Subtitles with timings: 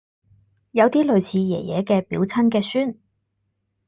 [0.71, 2.97] 有啲類似爺爺嘅表親嘅孫